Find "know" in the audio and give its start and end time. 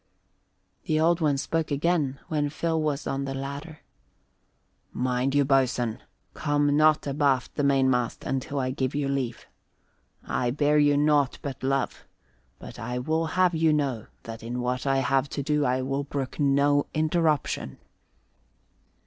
13.73-14.07